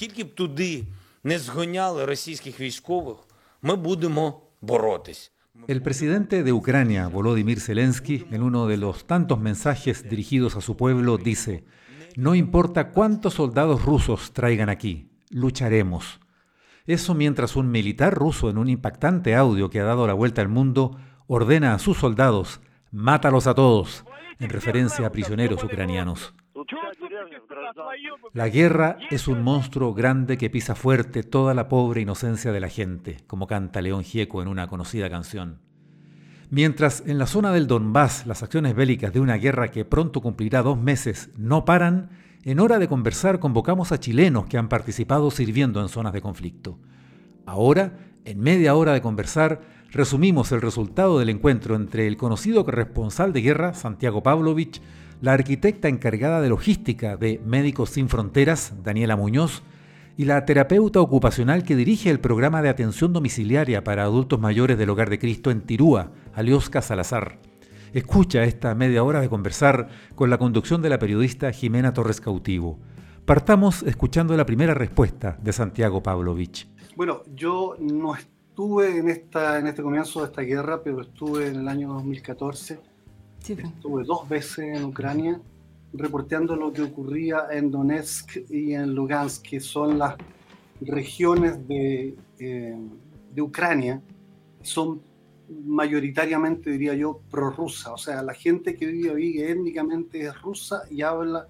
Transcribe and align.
Скільки 0.00 0.24
б 0.24 0.34
туди 0.34 0.84
не 1.24 1.38
згоняли 1.38 2.04
російських 2.04 2.60
військових, 2.60 3.16
ми 3.62 3.76
будемо 3.76 4.40
боротись. 4.62 5.32
El 5.68 5.80
presidente 5.80 6.44
de 6.44 6.52
Ucrania, 6.52 7.08
Volodymyr 7.08 7.60
Zelensky, 7.60 8.26
en 8.30 8.42
uno 8.42 8.66
de 8.66 8.76
los 8.76 9.06
tantos 9.06 9.40
mensajes 9.40 10.08
dirigidos 10.08 10.54
a 10.54 10.60
su 10.60 10.76
pueblo, 10.76 11.16
dice, 11.16 11.64
no 12.14 12.34
importa 12.34 12.90
cuántos 12.90 13.34
soldados 13.34 13.84
rusos 13.84 14.32
traigan 14.32 14.68
aquí, 14.68 15.10
lucharemos. 15.30 16.20
Eso 16.86 17.14
mientras 17.14 17.56
un 17.56 17.70
militar 17.70 18.14
ruso 18.14 18.48
en 18.48 18.58
un 18.58 18.68
impactante 18.68 19.34
audio 19.34 19.70
que 19.70 19.80
ha 19.80 19.84
dado 19.84 20.06
la 20.06 20.14
vuelta 20.14 20.40
al 20.40 20.48
mundo 20.48 20.98
ordena 21.26 21.74
a 21.74 21.78
sus 21.78 21.96
soldados, 21.96 22.60
mátalos 22.92 23.46
a 23.48 23.54
todos, 23.54 24.04
en 24.38 24.50
referencia 24.50 25.06
a 25.06 25.10
prisioneros 25.10 25.64
ucranianos. 25.64 26.32
La 28.33 28.49
guerra 28.49 28.97
es 29.09 29.27
un 29.27 29.43
monstruo 29.43 29.93
grande 29.93 30.37
que 30.37 30.49
pisa 30.49 30.75
fuerte 30.75 31.23
toda 31.23 31.53
la 31.53 31.67
pobre 31.67 32.01
inocencia 32.01 32.51
de 32.51 32.59
la 32.59 32.69
gente, 32.69 33.17
como 33.27 33.47
canta 33.47 33.81
León 33.81 34.03
Gieco 34.03 34.41
en 34.41 34.47
una 34.47 34.67
conocida 34.67 35.09
canción. 35.09 35.59
Mientras 36.49 37.03
en 37.05 37.17
la 37.17 37.27
zona 37.27 37.51
del 37.51 37.67
Donbass 37.67 38.25
las 38.25 38.43
acciones 38.43 38.75
bélicas 38.75 39.13
de 39.13 39.19
una 39.19 39.35
guerra 39.35 39.71
que 39.71 39.85
pronto 39.85 40.21
cumplirá 40.21 40.61
dos 40.61 40.77
meses 40.77 41.29
no 41.37 41.63
paran, 41.63 42.09
en 42.43 42.59
hora 42.59 42.79
de 42.79 42.87
conversar 42.87 43.39
convocamos 43.39 43.91
a 43.91 43.99
chilenos 43.99 44.47
que 44.47 44.57
han 44.57 44.67
participado 44.67 45.31
sirviendo 45.31 45.81
en 45.81 45.89
zonas 45.89 46.13
de 46.13 46.21
conflicto. 46.21 46.79
Ahora, 47.45 47.97
en 48.25 48.39
media 48.39 48.75
hora 48.75 48.93
de 48.93 49.01
conversar, 49.01 49.61
resumimos 49.91 50.51
el 50.51 50.61
resultado 50.61 51.19
del 51.19 51.29
encuentro 51.29 51.75
entre 51.75 52.07
el 52.07 52.17
conocido 52.17 52.65
corresponsal 52.65 53.33
de 53.33 53.41
guerra, 53.41 53.73
Santiago 53.73 54.23
Pavlovich, 54.23 54.81
la 55.21 55.33
arquitecta 55.33 55.87
encargada 55.87 56.41
de 56.41 56.49
logística 56.49 57.15
de 57.15 57.39
Médicos 57.45 57.91
Sin 57.91 58.09
Fronteras, 58.09 58.73
Daniela 58.83 59.15
Muñoz, 59.15 59.61
y 60.17 60.25
la 60.25 60.45
terapeuta 60.45 60.99
ocupacional 60.99 61.63
que 61.63 61.75
dirige 61.75 62.09
el 62.09 62.19
programa 62.19 62.61
de 62.61 62.69
atención 62.69 63.13
domiciliaria 63.13 63.83
para 63.83 64.03
adultos 64.03 64.39
mayores 64.39 64.77
del 64.77 64.89
Hogar 64.89 65.09
de 65.09 65.19
Cristo 65.19 65.51
en 65.51 65.61
Tirúa, 65.61 66.11
Aliosca 66.33 66.81
Salazar. 66.81 67.37
Escucha 67.93 68.43
esta 68.43 68.73
media 68.73 69.03
hora 69.03 69.21
de 69.21 69.29
conversar 69.29 69.89
con 70.15 70.29
la 70.29 70.37
conducción 70.37 70.81
de 70.81 70.89
la 70.89 70.99
periodista 70.99 71.51
Jimena 71.51 71.93
Torres 71.93 72.19
Cautivo. 72.19 72.79
Partamos 73.25 73.83
escuchando 73.83 74.35
la 74.35 74.45
primera 74.45 74.73
respuesta 74.73 75.37
de 75.41 75.53
Santiago 75.53 76.01
Pavlovich. 76.01 76.67
Bueno, 76.95 77.21
yo 77.35 77.75
no 77.79 78.15
estuve 78.15 78.97
en, 78.97 79.07
en 79.07 79.67
este 79.67 79.83
comienzo 79.83 80.21
de 80.21 80.25
esta 80.25 80.41
guerra, 80.41 80.81
pero 80.83 81.01
estuve 81.01 81.47
en 81.47 81.57
el 81.57 81.67
año 81.67 81.89
2014 81.93 82.90
Estuve 83.47 84.03
dos 84.03 84.29
veces 84.29 84.59
en 84.59 84.83
Ucrania 84.85 85.41
reporteando 85.93 86.55
lo 86.55 86.71
que 86.71 86.83
ocurría 86.83 87.47
en 87.51 87.71
Donetsk 87.71 88.49
y 88.49 88.73
en 88.73 88.93
Lugansk, 88.93 89.43
que 89.43 89.59
son 89.59 89.97
las 89.97 90.15
regiones 90.79 91.67
de, 91.67 92.15
eh, 92.39 92.77
de 93.33 93.41
Ucrania, 93.41 94.01
son 94.61 95.01
mayoritariamente, 95.65 96.69
diría 96.69 96.93
yo, 96.93 97.19
prorrusa. 97.29 97.93
O 97.93 97.97
sea, 97.97 98.21
la 98.21 98.33
gente 98.33 98.75
que 98.75 98.85
vive 98.85 99.11
ahí 99.11 99.41
étnicamente 99.41 100.21
es 100.21 100.41
rusa 100.41 100.83
y 100.89 101.01
habla 101.01 101.47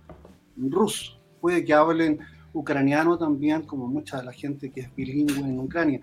ruso. 0.58 1.20
Puede 1.40 1.64
que 1.64 1.74
hablen 1.74 2.20
ucraniano 2.54 3.18
también, 3.18 3.64
como 3.64 3.88
mucha 3.88 4.18
de 4.18 4.26
la 4.26 4.34
gente 4.34 4.72
que 4.72 4.82
es 4.82 4.96
bilingüe 4.96 5.40
en 5.40 5.60
Ucrania. 5.60 6.00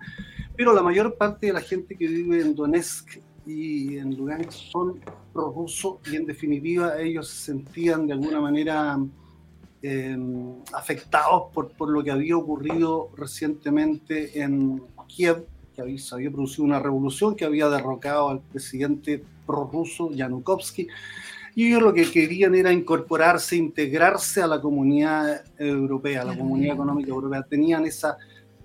Pero 0.55 0.73
la 0.73 0.81
mayor 0.81 1.17
parte 1.17 1.47
de 1.47 1.53
la 1.53 1.61
gente 1.61 1.95
que 1.95 2.07
vive 2.07 2.41
en 2.41 2.55
Donetsk 2.55 3.19
y 3.49 3.97
en 3.97 4.15
Lugansk 4.15 4.51
son 4.51 4.99
prorrusos 5.33 5.97
y 6.11 6.15
en 6.17 6.25
definitiva 6.25 7.01
ellos 7.01 7.27
se 7.27 7.51
sentían 7.51 8.05
de 8.05 8.13
alguna 8.13 8.39
manera 8.39 8.99
em, 9.81 10.53
afectados 10.73 11.51
por, 11.53 11.69
por, 11.71 11.89
lo 11.89 12.03
que 12.03 12.11
había 12.11 12.37
ocurrido 12.37 13.09
recientemente 13.17 14.39
en 14.39 14.83
Kiev, 15.07 15.45
que 15.75 15.81
había, 15.81 15.97
se 15.97 16.13
había 16.13 16.29
producido 16.29 16.63
una 16.63 16.79
revolución 16.79 17.35
que 17.35 17.45
había 17.45 17.69
derrocado 17.69 18.29
al 18.29 18.41
presidente 18.41 19.23
prorruso 19.47 20.11
Yanukovsky. 20.11 20.87
Y 21.55 21.67
ellos 21.67 21.81
lo 21.81 21.93
que 21.93 22.09
querían 22.09 22.53
era 22.53 22.71
incorporarse, 22.71 23.55
integrarse 23.55 24.41
a 24.41 24.47
la 24.47 24.61
comunidad 24.61 25.43
europea, 25.57 26.21
a 26.21 26.25
la 26.25 26.37
comunidad 26.37 26.75
económica 26.75 27.09
europea. 27.09 27.41
Tenían 27.41 27.85
esa, 27.85 28.17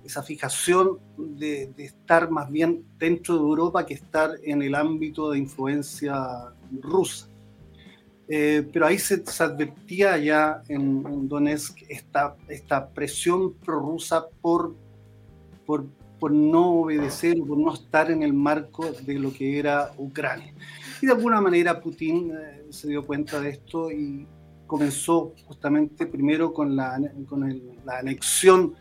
esa 0.04 0.22
fijación 0.22 0.98
de, 1.16 1.72
estar 1.78 2.30
más 2.30 2.50
bien 2.50 2.84
dentro 2.98 3.34
de 3.34 3.40
Europa 3.40 3.86
que 3.86 3.94
estar 3.94 4.32
en 4.42 4.62
el 4.62 4.74
ámbito 4.74 5.30
de 5.30 5.38
influencia 5.38 6.14
rusa. 6.80 7.28
Eh, 8.28 8.68
pero 8.72 8.86
ahí 8.86 8.98
se, 8.98 9.22
advertía 9.40 10.16
ya 10.18 10.62
en, 10.68 11.28
Donetsk 11.28 11.82
esta, 11.88 12.36
esta 12.48 12.88
presión 12.88 13.54
prorrusa 13.54 14.26
por, 14.40 14.74
por, 15.66 15.86
por 16.18 16.32
no 16.32 16.80
obedecer, 16.80 17.36
por 17.38 17.58
no 17.58 17.72
estar 17.74 18.10
en 18.10 18.22
el 18.22 18.32
marco 18.32 18.90
de 18.92 19.18
lo 19.18 19.32
que 19.32 19.58
era 19.58 19.92
Ucrania. 19.98 20.54
Y 21.02 21.06
de 21.06 21.12
alguna 21.12 21.40
manera 21.40 21.80
Putin 21.80 22.32
eh, 22.32 22.66
se 22.70 22.88
dio 22.88 23.04
cuenta 23.04 23.40
de 23.40 23.50
esto 23.50 23.90
y 23.90 24.26
comenzó 24.66 25.34
justamente 25.46 26.06
primero 26.06 26.52
con 26.52 26.74
la, 26.74 26.98
con 27.28 27.62
la 27.84 27.98
anexión 27.98 28.74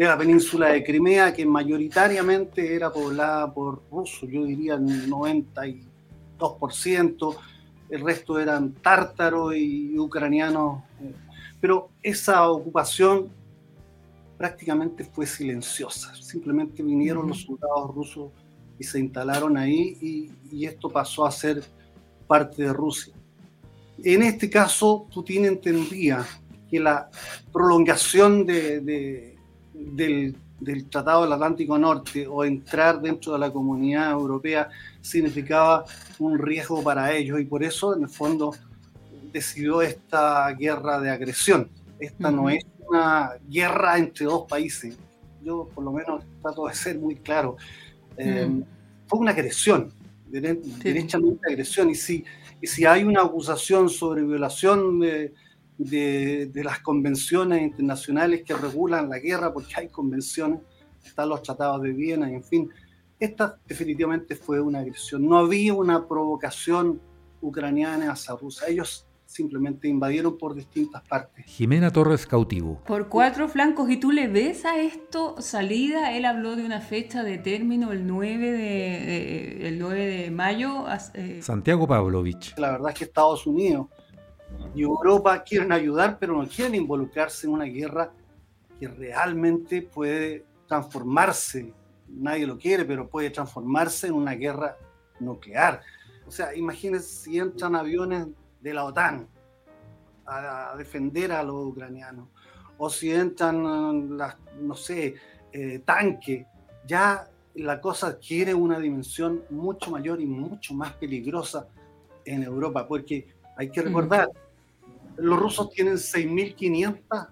de 0.00 0.06
la 0.06 0.16
península 0.16 0.68
de 0.68 0.82
Crimea, 0.82 1.34
que 1.34 1.44
mayoritariamente 1.44 2.74
era 2.74 2.90
poblada 2.90 3.52
por 3.52 3.82
rusos, 3.90 4.30
yo 4.30 4.46
diría 4.46 4.76
el 4.76 5.10
92%, 5.10 7.36
el 7.90 8.00
resto 8.00 8.38
eran 8.38 8.72
tártaros 8.72 9.54
y 9.54 9.98
ucranianos, 9.98 10.82
eh, 11.02 11.12
pero 11.60 11.90
esa 12.02 12.48
ocupación 12.48 13.28
prácticamente 14.38 15.04
fue 15.04 15.26
silenciosa, 15.26 16.14
simplemente 16.14 16.82
vinieron 16.82 17.28
los 17.28 17.42
soldados 17.42 17.94
rusos 17.94 18.30
y 18.78 18.84
se 18.84 19.00
instalaron 19.00 19.58
ahí 19.58 20.30
y, 20.50 20.64
esto 20.64 20.88
pasó 20.88 21.26
a 21.26 21.30
ser 21.30 21.62
parte 22.26 22.62
de 22.62 22.72
Rusia. 22.72 23.12
En 24.02 24.22
este 24.22 24.48
caso, 24.48 25.06
Putin 25.12 25.44
entendía 25.44 26.24
que 26.70 26.80
la 26.80 27.10
prolongación 27.52 28.46
de 28.46 29.36
del, 29.80 30.36
Tratado 30.90 31.22
del 31.22 31.32
Atlántico 31.32 31.78
Norte 31.78 32.26
o 32.26 32.44
entrar 32.44 33.00
dentro 33.00 33.32
de 33.32 33.38
la 33.38 33.50
comunidad 33.50 34.10
europea 34.10 34.68
significaba 35.00 35.86
un 36.18 36.38
riesgo 36.38 36.82
para 36.82 37.12
ellos 37.12 37.40
y 37.40 37.46
por 37.46 37.64
eso 37.64 37.96
en 37.96 38.02
el 38.02 38.10
fondo 38.10 38.54
decidió 39.32 39.80
esta 39.80 40.52
guerra 40.52 41.00
de 41.00 41.10
agresión. 41.10 41.70
Esta 41.98 42.30
no 42.30 42.50
es 42.50 42.64
una 42.88 43.32
guerra 43.48 43.96
entre 43.96 44.26
dos 44.26 44.46
países. 44.46 44.98
Yo 45.42 45.68
por 45.74 45.82
lo 45.82 45.92
menos 45.92 46.24
trato 46.42 46.66
de 46.66 46.74
ser 46.74 46.98
muy 46.98 47.16
claro. 47.16 47.56
Eh, 48.18 48.62
fue 49.06 49.18
una 49.18 49.30
agresión, 49.30 49.92
derechamente 50.26 51.48
agresión. 51.48 51.88
Y 51.88 51.94
si, 51.94 52.22
y 52.60 52.66
si 52.66 52.84
hay 52.84 53.02
una 53.04 53.22
acusación 53.22 53.88
sobre 53.88 54.22
violación 54.22 55.00
de, 55.00 55.32
de, 55.84 56.62
las 56.62 56.80
convenciones 56.80 57.62
internacionales 57.62 58.42
que 58.44 58.54
regulan 58.54 59.08
la 59.08 59.18
guerra, 59.18 59.52
porque 59.52 59.72
hay 59.76 59.88
convenciones, 59.88 60.60
están 61.04 61.28
los 61.28 61.42
tratados 61.42 61.82
de 61.82 61.92
Viena, 61.92 62.30
y 62.30 62.34
en 62.34 62.44
fin. 62.44 62.70
Esta 63.18 63.58
definitivamente 63.66 64.34
fue 64.34 64.60
una 64.60 64.78
agresión. 64.78 65.26
No 65.26 65.36
había 65.36 65.74
una 65.74 66.06
provocación 66.06 67.00
ucraniana 67.42 68.12
hacia 68.12 68.34
Rusia. 68.34 68.66
Ellos 68.68 69.06
simplemente 69.26 69.88
invadieron 69.88 70.38
por 70.38 70.54
distintas 70.54 71.02
partes. 71.06 71.44
Jimena 71.44 71.90
Torres 71.90 72.26
cautivo. 72.26 72.80
Por 72.86 73.08
cuatro 73.08 73.48
flancos, 73.48 73.90
¿y 73.90 73.98
tú 73.98 74.10
le 74.10 74.26
ves 74.26 74.64
a 74.64 74.80
esto 74.80 75.36
salida? 75.38 76.16
Él 76.16 76.24
habló 76.24 76.56
de 76.56 76.64
una 76.64 76.80
fecha 76.80 77.22
de 77.22 77.36
término 77.36 77.92
el 77.92 78.06
9 78.06 78.52
de, 78.52 79.68
el 79.68 79.78
9 79.78 80.06
de 80.06 80.30
mayo. 80.30 80.86
Eh, 81.12 81.40
Santiago 81.42 81.86
Pavlovich. 81.86 82.56
La 82.56 82.72
verdad 82.72 82.90
es 82.90 82.98
que 82.98 83.04
Estados 83.04 83.46
Unidos 83.46 83.88
y 84.74 84.82
Europa 84.82 85.42
quieren 85.42 85.72
ayudar, 85.72 86.18
pero 86.18 86.40
no 86.40 86.48
quieren 86.48 86.74
involucrarse 86.74 87.46
en 87.46 87.52
una 87.52 87.64
guerra 87.64 88.12
que 88.78 88.88
realmente 88.88 89.82
puede 89.82 90.44
transformarse, 90.66 91.72
nadie 92.08 92.46
lo 92.46 92.56
quiere, 92.56 92.84
pero 92.84 93.08
puede 93.08 93.30
transformarse 93.30 94.06
en 94.06 94.14
una 94.14 94.32
guerra 94.32 94.76
nuclear. 95.18 95.82
O 96.26 96.30
sea, 96.30 96.54
imagínense 96.54 97.08
si 97.08 97.38
entran 97.38 97.74
aviones 97.74 98.28
de 98.60 98.74
la 98.74 98.84
OTAN 98.84 99.28
a, 100.26 100.74
defender 100.78 101.32
a 101.32 101.42
los 101.42 101.66
ucranianos, 101.66 102.28
o 102.78 102.88
si 102.88 103.12
entran, 103.12 104.16
las, 104.16 104.36
no 104.60 104.74
sé, 104.74 105.16
eh, 105.52 105.80
tanques, 105.84 106.46
ya 106.86 107.28
la 107.54 107.80
cosa 107.80 108.06
adquiere 108.08 108.54
una 108.54 108.78
dimensión 108.78 109.42
mucho 109.50 109.90
mayor 109.90 110.20
y 110.20 110.26
mucho 110.26 110.72
más 110.72 110.92
peligrosa 110.94 111.66
en 112.24 112.44
Europa, 112.44 112.86
porque 112.86 113.26
hay 113.60 113.68
que 113.68 113.82
recordar, 113.82 114.30
los 115.18 115.38
rusos 115.38 115.68
tienen 115.68 115.96
6.500 115.96 117.28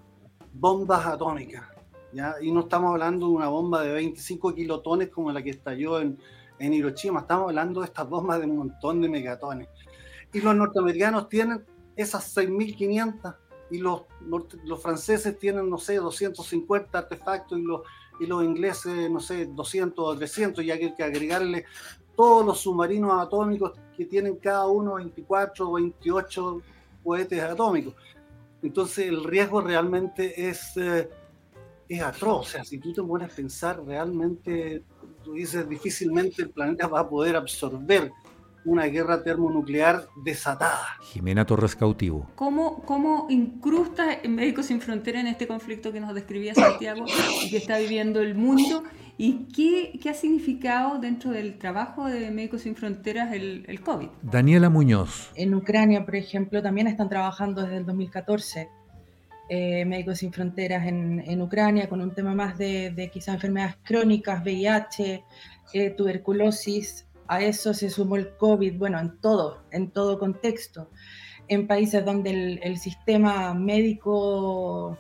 bombas 0.53 1.07
atómicas, 1.07 1.67
¿ya? 2.13 2.35
y 2.43 2.53
no 2.53 2.61
estamos 2.61 2.91
hablando 2.91 3.29
de 3.29 3.33
una 3.33 3.49
bomba 3.49 3.83
de 3.83 3.95
25 3.95 4.55
kilotones 4.55 5.09
como 5.09 5.33
la 5.33 5.43
que 5.43 5.49
estalló 5.49 5.99
en, 5.99 6.19
en 6.59 6.75
Hiroshima, 6.75 7.21
estamos 7.21 7.49
hablando 7.49 7.81
de 7.81 7.87
estas 7.87 8.07
bombas 8.07 8.41
de 8.41 8.45
un 8.45 8.59
montón 8.59 9.01
de 9.01 9.09
megatones. 9.09 9.69
Y 10.31 10.43
los 10.43 10.55
norteamericanos 10.55 11.31
tienen 11.31 11.65
esas 11.97 12.37
6.500 12.37 13.35
y 13.71 13.79
los, 13.79 14.03
los 14.65 14.83
franceses 14.83 15.39
tienen, 15.39 15.71
no 15.71 15.79
sé, 15.79 15.97
250 15.97 16.99
artefactos 16.99 17.59
y 17.59 17.63
los, 17.63 17.81
y 18.21 18.27
los 18.27 18.45
ingleses, 18.45 19.11
no 19.11 19.21
sé, 19.21 19.47
200 19.47 20.07
o 20.07 20.15
300, 20.15 20.63
y 20.63 20.71
hay 20.73 20.95
que 20.95 21.03
agregarle 21.03 21.65
todos 22.19 22.45
los 22.45 22.59
submarinos 22.59 23.13
atómicos 23.23 23.75
que 23.97 24.05
tienen 24.05 24.35
cada 24.39 24.67
uno 24.67 24.95
24 24.95 25.69
o 25.69 25.73
28 25.75 26.63
cohetes 27.05 27.41
atómicos. 27.41 27.95
Entonces 28.61 29.07
el 29.07 29.23
riesgo 29.23 29.61
realmente 29.61 30.49
es, 30.49 30.77
eh, 30.79 31.09
es 31.89 32.03
atroz. 32.03 32.41
O 32.41 32.51
sea, 32.51 32.65
si 32.65 32.79
tú 32.79 32.93
te 32.93 33.05
pones 33.05 33.33
a 33.33 33.37
pensar, 33.37 33.81
realmente, 33.85 34.83
tú 35.23 35.35
dices, 35.35 35.69
difícilmente 35.69 36.43
el 36.43 36.51
planeta 36.51 36.89
va 36.89 37.01
a 37.01 37.09
poder 37.09 37.37
absorber 37.37 38.11
una 38.65 38.87
guerra 38.87 39.23
termonuclear 39.23 40.09
desatada. 40.25 40.99
Jimena 41.01 41.47
Torres 41.47 41.77
Cautivo. 41.77 42.29
¿Cómo, 42.35 42.83
cómo 42.83 43.29
incrusta 43.31 44.19
Médicos 44.29 44.67
Sin 44.67 44.81
Frontera 44.81 45.21
en 45.21 45.29
este 45.29 45.47
conflicto 45.47 45.93
que 45.93 46.01
nos 46.01 46.17
describía 46.17 46.53
Santiago 46.53 47.05
y 47.45 47.51
que 47.51 47.59
está 47.59 47.79
viviendo 47.79 48.21
el 48.21 48.35
mundo? 48.35 48.83
¿Y 49.21 49.49
qué, 49.53 49.99
qué 50.01 50.11
ha 50.11 50.15
significado 50.15 51.01
dentro 51.01 51.33
del 51.33 51.59
trabajo 51.59 52.07
de 52.07 52.31
Médicos 52.31 52.63
Sin 52.63 52.77
Fronteras 52.77 53.33
el, 53.33 53.65
el 53.67 53.81
COVID? 53.81 54.07
Daniela 54.23 54.71
Muñoz. 54.71 55.33
En 55.35 55.55
Ucrania, 55.55 56.05
por 56.05 56.15
ejemplo, 56.15 56.63
también 56.63 56.87
están 56.87 57.09
trabajando 57.09 57.63
desde 57.63 57.79
el 57.79 57.85
2014. 57.85 58.69
Eh, 59.49 59.85
Médicos 59.87 60.19
Sin 60.19 60.33
Fronteras 60.33 60.87
en, 60.87 61.21
en, 61.27 61.43
Ucrania 61.43 61.89
con 61.89 62.01
un 62.01 62.15
tema 62.15 62.33
más 62.33 62.57
de, 62.57 62.91
de 62.91 63.11
quizás 63.11 63.35
enfermedades 63.35 63.77
crónicas, 63.83 64.41
VIH, 64.45 65.25
eh, 65.73 65.91
tuberculosis, 65.91 67.09
a 67.27 67.43
eso 67.43 67.75
se 67.75 67.91
sumó 67.91 68.17
el 68.17 68.37
COVID, 68.37 68.79
bueno, 68.79 69.01
en 69.01 69.19
todo, 69.21 69.65
en 69.73 69.91
todo 69.91 70.21
contexto. 70.21 70.91
En 71.49 71.67
países 71.67 72.05
donde 72.05 72.31
el, 72.31 72.61
el 72.63 72.79
sistema 72.79 73.53
médico 73.53 74.97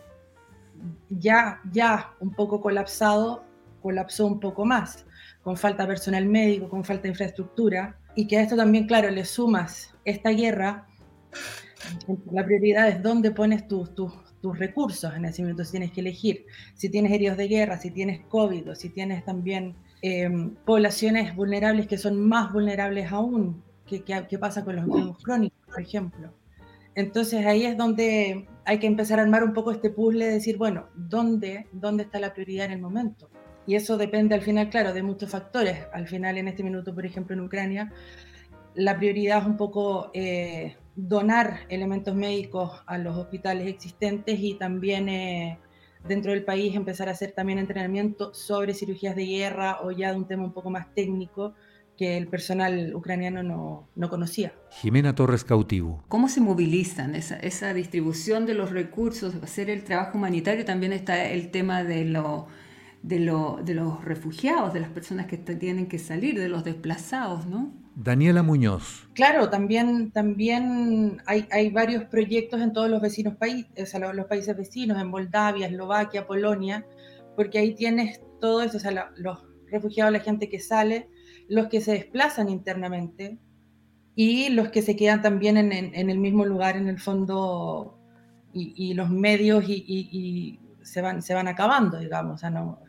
ya, 1.09 1.61
ya 1.71 2.14
un 2.19 2.32
poco 2.32 2.61
colapsado, 2.61 3.48
colapsó 3.88 4.26
un 4.26 4.38
poco 4.38 4.67
más, 4.67 5.06
con 5.43 5.56
falta 5.56 5.85
de 5.85 5.88
personal 5.88 6.26
médico, 6.26 6.69
con 6.69 6.85
falta 6.85 7.05
de 7.05 7.08
infraestructura, 7.08 7.99
y 8.14 8.26
que 8.26 8.37
a 8.37 8.43
esto 8.43 8.55
también, 8.55 8.87
claro, 8.87 9.08
le 9.11 9.25
sumas 9.25 9.94
esta 10.05 10.29
guerra, 10.29 10.87
la 12.31 12.44
prioridad 12.44 12.87
es 12.87 13.02
dónde 13.02 13.31
pones 13.31 13.67
tus, 13.67 13.94
tus, 13.94 14.12
tus 14.43 14.58
recursos 14.58 15.11
en 15.17 15.25
ese 15.25 15.40
momento, 15.40 15.64
si 15.64 15.70
tienes 15.70 15.93
que 15.93 16.02
elegir, 16.02 16.44
si 16.75 16.90
tienes 16.90 17.12
heridos 17.12 17.38
de 17.38 17.49
guerra, 17.49 17.79
si 17.79 17.90
tienes 17.90 18.20
COVID 18.26 18.73
o 18.73 18.75
si 18.75 18.90
tienes 18.90 19.25
también 19.25 19.75
eh, 20.02 20.29
poblaciones 20.67 21.35
vulnerables 21.35 21.87
que 21.87 21.96
son 21.96 22.20
más 22.20 22.52
vulnerables 22.52 23.11
aún, 23.11 23.62
que, 23.87 24.05
que, 24.05 24.26
que 24.29 24.38
pasa 24.38 24.67
con 24.67 24.76
los 24.76 24.85
enfermos 24.85 25.17
crónicos, 25.23 25.67
por 25.67 25.81
ejemplo. 25.81 26.35
Entonces 26.94 27.46
ahí 27.46 27.64
es 27.64 27.79
donde 27.79 28.49
hay 28.67 28.79
que 28.81 28.87
empezar 28.87 29.19
a 29.19 29.23
armar 29.23 29.44
un 29.44 29.55
poco 29.55 29.70
este 29.70 29.88
puzzle 29.88 30.26
de 30.26 30.32
decir, 30.32 30.58
bueno, 30.58 30.88
¿dónde, 30.94 31.69
dónde 31.73 32.02
está 32.02 32.20
la 32.20 32.35
prioridad 32.35 32.67
en 32.67 32.73
el 32.73 32.82
momento? 32.82 33.31
Y 33.69 33.75
eso 33.75 33.99
depende 33.99 34.35
al 34.35 34.41
final, 34.41 34.70
claro, 34.70 34.94
de 34.94 35.03
muchos 35.03 35.29
factores. 35.29 35.76
Al 35.93 36.09
final, 36.09 36.38
en 36.38 36.49
este 36.49 36.62
minuto, 36.62 36.94
por 36.94 37.05
ejemplo, 37.05 37.37
en 37.37 37.43
Ucrania, 37.43 37.93
la 38.75 38.97
prioridad 38.97 39.43
es 39.43 39.47
un 39.47 39.59
poco 39.59 40.11
eh, 40.15 40.79
donar 40.97 41.67
elementos 41.69 42.15
médicos 42.15 42.82
a 42.87 42.97
los 42.97 43.15
hospitales 43.15 43.69
existentes 43.69 44.41
y 44.41 44.55
también 44.55 45.11
eh, 45.11 45.59
dentro 46.09 46.32
del 46.32 46.47
país 46.47 46.75
empezar 46.75 47.11
a 47.11 47.12
hacer 47.12 47.32
también 47.32 47.59
entrenamiento 47.59 48.32
sobre 48.32 48.73
cirugías 48.73 49.15
de 49.15 49.26
guerra 49.26 49.81
o 49.82 49.91
ya 49.91 50.12
de 50.12 50.17
un 50.17 50.26
tema 50.26 50.44
un 50.44 50.55
poco 50.55 50.71
más 50.71 50.94
técnico 50.94 51.53
que 51.99 52.17
el 52.17 52.26
personal 52.26 52.94
ucraniano 52.94 53.43
no, 53.43 53.87
no 53.97 54.09
conocía. 54.09 54.55
Jimena 54.71 55.14
Torres 55.14 55.44
Cautivo. 55.44 56.03
¿Cómo 56.09 56.31
se 56.31 56.41
movilizan 56.41 57.14
esa, 57.14 57.37
esa 57.37 57.75
distribución 57.75 58.47
de 58.47 58.55
los 58.55 58.71
recursos, 58.71 59.35
hacer 59.43 59.69
el 59.69 59.85
trabajo 59.85 60.17
humanitario? 60.17 60.64
También 60.64 60.94
está 60.94 61.29
el 61.29 61.50
tema 61.50 61.85
de, 61.85 62.06
lo, 62.06 62.47
de, 63.08 63.20
lo, 63.20 63.58
de 63.64 63.75
los 63.75 64.05
refugiados, 64.05 64.75
de 64.75 64.81
las 64.81 64.90
personas 64.90 65.26
que 65.26 65.38
tienen 65.38 65.87
que 65.87 65.99
salir, 65.99 66.38
de 66.38 66.49
los 66.49 66.62
desplazados, 66.62 67.46
¿no? 67.46 67.72
Daniela 67.94 68.43
Muñoz. 68.43 69.08
Claro, 69.14 69.49
también, 69.49 70.10
también 70.12 71.22
hay, 71.25 71.49
hay 71.50 71.70
varios 71.70 72.05
proyectos 72.05 72.60
en 72.60 72.75
todos 72.75 72.90
los 72.90 73.00
vecinos 73.00 73.34
países, 73.37 73.70
o 73.82 73.87
sea, 73.87 74.12
los, 74.12 74.26
países 74.26 74.55
vecinos, 74.55 75.00
en 75.00 75.08
Moldavia, 75.08 75.66
Eslovaquia, 75.66 76.26
Polonia, 76.26 76.87
porque 77.34 77.58
ahí 77.58 77.75
tienes 77.75 78.20
todo 78.40 78.60
eso, 78.60 78.76
o 78.76 78.81
sea, 78.81 78.90
la, 78.90 79.11
los 79.16 79.38
refugiados, 79.70 80.12
la 80.12 80.20
gente 80.20 80.50
que 80.50 80.61
sale, 80.61 81.08
los 81.49 81.69
que 81.69 81.81
se 81.81 81.93
desplazan 81.93 82.50
internamente 82.50 83.38
y 84.14 84.50
los 84.50 84.69
que 84.69 84.82
se 84.82 84.96
quedan 84.96 85.22
también 85.22 85.56
en, 85.56 85.72
en, 85.72 85.94
en 85.94 86.11
el 86.11 86.19
mismo 86.19 86.44
lugar, 86.44 86.76
en 86.76 86.88
el 86.88 87.00
fondo, 87.00 87.99
y, 88.52 88.75
y 88.76 88.94
los 88.94 89.08
medios 89.08 89.64
y, 89.66 89.82
y, 89.87 90.61
se, 90.82 91.00
van, 91.00 91.22
se 91.22 91.34
van 91.34 91.49
acabando, 91.49 91.99
digamos, 91.99 92.34
o 92.34 92.38
sea, 92.38 92.50
no, 92.50 92.81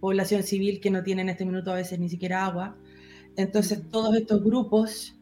población 0.00 0.42
civil 0.42 0.80
que 0.80 0.90
no 0.90 1.02
tiene 1.02 1.22
en 1.22 1.28
este 1.30 1.44
minuto 1.44 1.70
a 1.70 1.74
veces 1.74 1.98
ni 1.98 2.08
siquiera 2.08 2.44
agua 2.44 2.76
entonces, 3.36 3.82
todos 3.90 4.16
estos 4.16 4.42
grupos, 4.42 5.14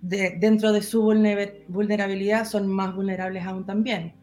de, 0.00 0.36
dentro 0.40 0.72
de 0.72 0.82
su 0.82 1.02
vulnerabilidad, 1.02 2.46
son 2.46 2.66
más 2.66 2.94
vulnerables 2.94 3.44
aún 3.44 3.66
también. 3.66 4.14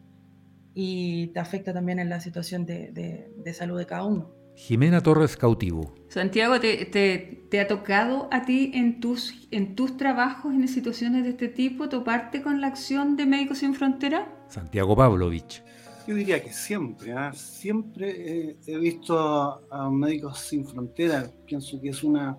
Y 0.74 1.28
te 1.28 1.40
afecta 1.40 1.74
también 1.74 2.00
en 2.00 2.10
la 2.10 2.20
situación 2.20 2.66
de, 2.66 2.92
de, 2.92 3.32
de 3.38 3.54
salud 3.54 3.78
de 3.78 3.86
cada 3.86 4.04
uno. 4.04 4.32
Jimena 4.56 5.02
Torres 5.02 5.38
Cautivo. 5.38 5.94
Santiago, 6.10 6.60
¿te, 6.60 6.86
te, 6.86 7.46
te 7.50 7.60
ha 7.60 7.68
tocado 7.68 8.28
a 8.32 8.44
ti 8.46 8.72
en 8.74 9.00
tus, 9.00 9.48
en 9.52 9.76
tus 9.76 9.98
trabajos, 9.98 10.54
en 10.54 10.68
situaciones 10.68 11.24
de 11.24 11.30
este 11.30 11.48
tipo, 11.48 11.90
toparte 11.90 12.42
con 12.42 12.60
la 12.60 12.68
acción 12.68 13.16
de 13.18 13.28
Médicos 13.28 13.60
Sin 13.60 13.76
Frontera? 13.76 14.28
Santiago 14.50 14.96
Pavlovich. 14.96 15.64
Yo 16.08 16.16
diría 16.16 16.42
que 16.42 16.54
siempre, 16.54 17.12
¿eh? 17.12 17.34
siempre 17.34 18.56
he 18.66 18.78
visto 18.78 19.62
a, 19.70 19.90
Médicos 19.90 20.40
Sin 20.40 20.66
Frontera, 20.66 21.30
pienso 21.46 21.82
que 21.82 21.90
es 21.90 22.02
una 22.02 22.38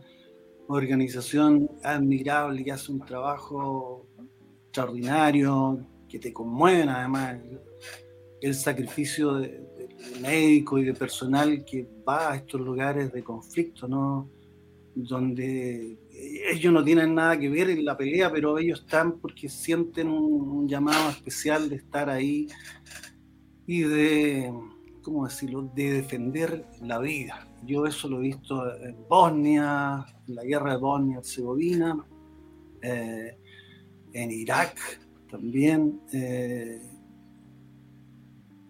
organización 0.69 1.70
admirable 1.82 2.65
que 2.65 2.73
hace 2.73 2.91
un 2.91 3.00
trabajo 3.00 4.06
extraordinario, 4.65 5.87
que 6.09 6.19
te 6.19 6.32
conmueven 6.32 6.88
además 6.88 7.37
el, 8.41 8.55
sacrificio 8.55 9.35
de, 9.35 9.49
de, 9.49 10.21
médico 10.23 10.79
y 10.79 10.85
de 10.85 10.94
personal 10.94 11.62
que 11.67 11.87
va 12.09 12.32
a 12.32 12.37
estos 12.37 12.62
lugares 12.62 13.12
de 13.12 13.23
conflicto, 13.23 13.87
¿no? 13.87 14.31
donde 14.94 15.99
ellos 16.50 16.73
no 16.73 16.82
tienen 16.82 17.14
nada 17.14 17.38
que 17.38 17.50
ver 17.50 17.69
en 17.69 17.85
la 17.85 17.99
pelea, 17.99 18.32
pero 18.32 18.59
ellos 18.59 18.81
están 18.81 19.21
porque 19.21 19.49
sienten 19.49 20.09
un 20.09 20.67
llamado 20.67 21.11
especial 21.11 21.69
de 21.69 21.76
estar 21.76 22.09
ahí 22.09 22.49
y 23.69 23.82
de, 23.82 24.53
¿cómo 25.03 25.26
decirlo?, 25.26 25.70
de 25.75 25.93
defender 25.93 26.65
la 26.81 26.99
vida. 26.99 27.47
Yo 27.66 27.87
eso 27.87 28.09
lo 28.09 28.16
he 28.16 28.23
visto 28.23 28.75
en 28.78 28.97
Bosnia, 29.09 30.07
en 30.26 30.35
la 30.35 30.42
guerra 30.42 30.73
de 30.73 30.78
Bosnia-Herzegovina, 30.78 32.04
eh, 32.81 33.38
en 34.14 34.31
Irak 34.31 34.78
también, 35.31 36.00
eh, 36.14 36.81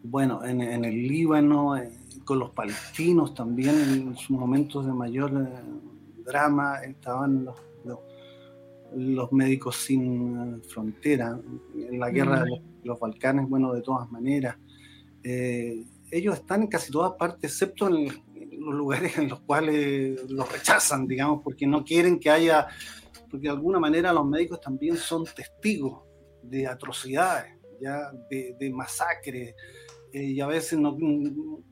bueno, 0.02 0.44
en, 0.44 0.60
en, 0.62 0.84
el 0.84 1.06
Líbano, 1.06 1.76
eh, 1.76 1.92
con 2.24 2.40
los 2.40 2.50
palestinos 2.50 3.34
también, 3.34 3.76
en 3.76 4.16
sus 4.16 4.30
momentos 4.30 4.84
de 4.84 4.92
mayor 4.92 5.30
eh, 5.32 6.22
drama, 6.24 6.78
estaban 6.82 7.44
los, 7.44 7.56
los, 7.84 7.98
los, 8.96 9.32
médicos 9.32 9.76
sin 9.76 10.60
frontera, 10.64 11.38
en 11.76 12.00
la 12.00 12.10
guerra 12.10 12.40
mm. 12.40 12.42
de 12.42 12.50
los, 12.50 12.60
los, 12.82 13.00
Balcanes, 13.00 13.48
bueno, 13.48 13.72
de 13.72 13.82
todas 13.82 14.10
maneras. 14.10 14.56
Eh, 15.30 15.84
ellos 16.10 16.36
están 16.36 16.62
en 16.62 16.68
casi 16.68 16.90
todas 16.90 17.12
partes, 17.18 17.52
excepto 17.52 17.86
en, 17.88 18.06
los 18.60 18.74
lugares 18.74 19.18
en 19.18 19.28
los 19.28 19.40
cuales 19.40 20.22
los 20.30 20.50
rechazan, 20.50 21.06
digamos, 21.06 21.42
porque 21.44 21.66
no 21.66 21.84
quieren 21.84 22.18
que 22.18 22.30
haya, 22.30 22.66
porque 23.30 23.48
de 23.48 23.52
alguna 23.52 23.78
manera 23.78 24.10
los 24.10 24.26
médicos 24.26 24.58
también 24.58 24.96
son 24.96 25.26
testigos 25.26 26.02
de 26.42 26.66
atrocidades, 26.66 27.52
ya 27.78 28.10
de, 28.30 28.72
masacres, 28.72 29.54
eh, 30.14 30.22
y 30.22 30.40
a 30.40 30.46
veces 30.46 30.78
no, 30.78 30.96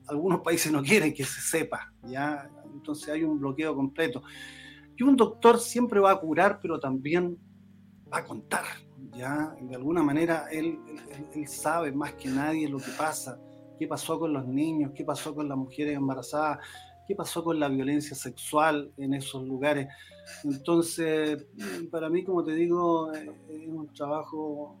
algunos 0.07 0.41
países 0.41 0.71
no 0.71 0.83
quieren 0.83 1.11
que 1.11 1.23
se 1.23 1.41
sepa, 1.41 1.91
ya, 2.03 2.47
entonces 2.71 3.09
hay 3.09 3.23
un 3.23 3.39
bloqueo 3.39 3.75
completo. 3.75 4.21
Y 4.95 5.01
un 5.01 5.15
doctor 5.15 5.59
siempre 5.59 5.99
va 5.99 6.11
a 6.11 6.19
curar, 6.19 6.59
pero 6.61 6.79
también 6.79 7.39
va 8.13 8.19
a 8.19 8.23
contar, 8.23 8.65
ya, 9.13 9.55
de 9.59 9.75
alguna 9.75 10.03
manera 10.03 10.45
él 10.51 10.77
sabe 11.47 11.91
más 11.91 12.13
que 12.13 12.29
nadie 12.29 12.69
lo 12.69 12.77
que 12.77 12.91
pasa 12.95 13.39
qué 13.77 13.87
pasó 13.87 14.19
con 14.19 14.33
los 14.33 14.47
niños, 14.47 14.91
qué 14.95 15.03
pasó 15.03 15.33
con 15.33 15.47
las 15.47 15.57
mujeres 15.57 15.95
embarazadas, 15.95 16.59
qué 17.07 17.15
pasó 17.15 17.43
con 17.43 17.59
la 17.59 17.69
violencia 17.69 18.15
sexual 18.15 18.91
en 18.97 19.13
esos 19.13 19.43
lugares. 19.43 19.87
Entonces, 20.43 21.45
para 21.91 22.09
mí, 22.09 22.23
como 22.23 22.43
te 22.43 22.53
digo, 22.53 23.11
es 23.13 23.67
un 23.67 23.91
trabajo 23.93 24.77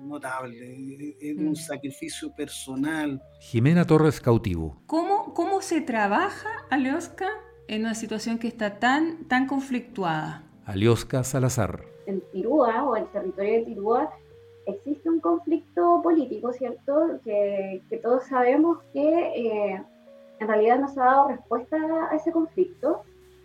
notable, 0.00 1.16
es 1.20 1.36
un 1.36 1.54
sacrificio 1.54 2.32
personal. 2.34 3.22
Jimena 3.40 3.86
Torres 3.86 4.20
Cautivo. 4.20 4.82
¿Cómo, 4.86 5.34
cómo 5.34 5.60
se 5.62 5.80
trabaja, 5.80 6.48
Alioska, 6.70 7.28
en 7.68 7.82
una 7.82 7.94
situación 7.94 8.38
que 8.38 8.48
está 8.48 8.78
tan, 8.78 9.28
tan 9.28 9.46
conflictuada? 9.46 10.44
Alioska 10.64 11.22
Salazar. 11.22 11.84
En 12.06 12.22
Tirúa 12.32 12.84
o 12.84 12.96
el 12.96 13.06
territorio 13.08 13.52
de 13.52 13.62
Tirúa 13.62 14.10
existe 14.66 15.08
un 15.08 15.20
conflicto 15.20 16.00
político, 16.02 16.52
¿cierto? 16.52 17.20
Que, 17.24 17.82
todos 18.02 18.24
sabemos 18.24 18.78
que 18.92 19.00
eh, 19.02 19.82
en 20.38 20.48
realidad 20.48 20.78
no 20.78 20.88
se 20.88 21.00
ha 21.00 21.04
dado 21.04 21.28
respuesta 21.28 21.76
a 22.10 22.16
ese 22.16 22.32
conflicto 22.32 23.02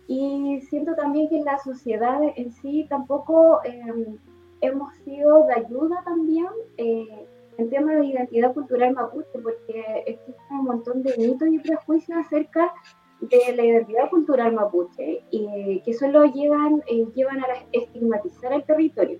y 0.08 0.60
siento 0.68 0.94
también 0.94 1.28
que 1.28 1.42
la 1.42 1.58
sociedad 1.58 2.20
en 2.36 2.52
sí 2.52 2.86
tampoco 2.88 3.60
em, 3.64 4.18
hemos 4.60 4.94
sido 5.04 5.46
de 5.46 5.54
ayuda 5.54 6.02
también 6.04 6.46
eh, 6.76 7.26
en 7.58 7.70
temas 7.70 7.96
de 7.96 8.06
identidad 8.06 8.52
cultural 8.54 8.94
mapuche, 8.94 9.38
porque 9.42 10.04
existe 10.06 10.42
un 10.50 10.64
montón 10.64 11.02
de 11.02 11.16
mitos 11.16 11.48
y 11.48 11.58
prejuicios 11.58 12.18
acerca 12.18 12.72
de 13.20 13.56
la 13.56 13.64
identidad 13.64 14.10
cultural 14.10 14.52
mapuche 14.52 15.22
y 15.30 15.80
que 15.80 15.94
solo 15.94 16.24
llevan, 16.26 16.82
eh, 16.86 17.06
llevan 17.14 17.40
a 17.40 17.46
estigmatizar 17.72 18.52
el 18.52 18.64
territorio. 18.64 19.18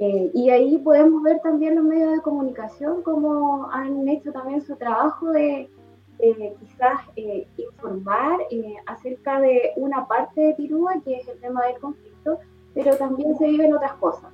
Eh, 0.00 0.30
y 0.32 0.48
ahí 0.48 0.78
podemos 0.78 1.22
ver 1.22 1.40
también 1.40 1.74
los 1.74 1.84
medios 1.84 2.12
de 2.12 2.22
comunicación 2.22 3.02
como 3.02 3.70
han 3.70 4.08
hecho 4.08 4.32
también 4.32 4.62
su 4.62 4.74
trabajo 4.76 5.30
de 5.30 5.68
quizás 6.58 7.00
eh, 7.16 7.46
informar 7.56 8.40
acerca 8.86 9.40
de 9.40 9.72
una 9.76 10.06
parte 10.06 10.40
de 10.40 10.54
Tirúa, 10.54 11.00
que 11.02 11.16
es 11.16 11.28
el 11.28 11.38
tema 11.40 11.66
del 11.66 11.78
conflicto, 11.80 12.38
pero 12.74 12.96
también 12.96 13.36
se 13.36 13.46
viven 13.46 13.74
otras 13.74 13.94
cosas. 13.94 14.30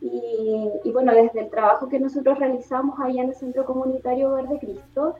Y, 0.00 0.70
y, 0.82 0.92
bueno, 0.92 1.12
desde 1.12 1.40
el 1.40 1.50
trabajo 1.50 1.88
que 1.88 1.98
nosotros 2.00 2.38
realizamos 2.38 2.98
allá 3.00 3.22
en 3.22 3.30
el 3.30 3.34
Centro 3.34 3.64
Comunitario 3.64 4.32
Verde 4.32 4.58
Cristo, 4.58 5.16